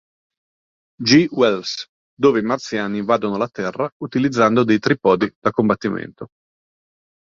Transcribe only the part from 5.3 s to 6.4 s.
da combattimento.